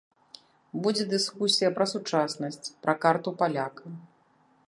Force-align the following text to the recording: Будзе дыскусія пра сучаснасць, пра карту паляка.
Будзе 0.85 1.03
дыскусія 1.11 1.69
пра 1.75 1.85
сучаснасць, 1.93 2.71
пра 2.87 2.93
карту 3.05 3.29
паляка. 3.43 3.85